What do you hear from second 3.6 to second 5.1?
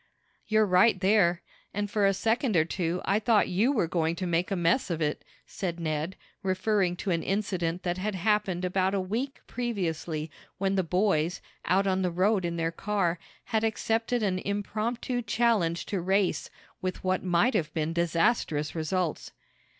were going to make a mess of